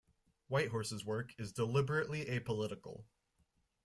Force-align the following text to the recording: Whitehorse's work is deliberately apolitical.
Whitehorse's 0.47 1.05
work 1.05 1.39
is 1.39 1.51
deliberately 1.53 2.25
apolitical. 2.25 3.03